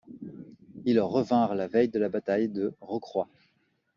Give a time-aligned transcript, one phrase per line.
[0.85, 3.27] Ils revinrent la veille de la bataille de Rocroi.